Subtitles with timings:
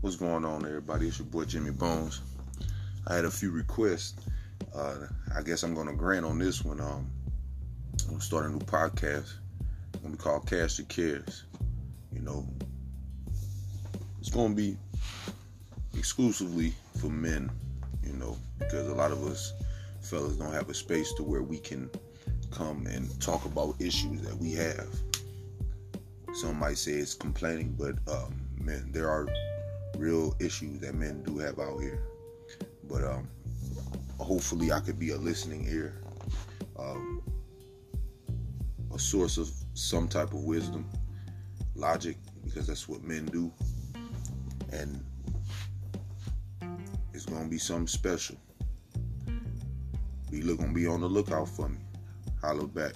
[0.00, 1.08] What's going on, everybody?
[1.08, 2.20] It's your boy Jimmy Bones.
[3.08, 4.14] I had a few requests.
[4.72, 4.94] Uh,
[5.36, 6.80] I guess I'm gonna grant on this one.
[6.80, 7.10] Um,
[8.02, 9.32] I'm gonna start a new podcast.
[9.92, 11.42] It's gonna be called Cash Your Cares.
[12.12, 12.46] You know,
[14.20, 14.76] it's gonna be
[15.96, 17.50] exclusively for men.
[18.04, 19.52] You know, because a lot of us
[20.00, 21.90] fellas don't have a space to where we can
[22.52, 24.86] come and talk about issues that we have.
[26.34, 29.26] Some might say it's complaining, but um, man, there are
[29.98, 32.00] real issues that men do have out here.
[32.88, 33.28] But um,
[34.18, 36.00] hopefully, I could be a listening ear,
[36.78, 37.22] um,
[38.94, 40.88] a source of some type of wisdom,
[41.74, 43.52] logic, because that's what men do,
[44.72, 45.04] and
[47.12, 48.36] it's gonna be something special.
[50.30, 51.78] Be look gonna be on the lookout for me.
[52.40, 52.92] Holla back.